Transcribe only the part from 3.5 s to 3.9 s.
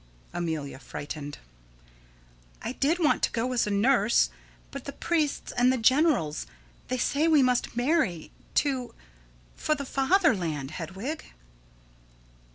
as a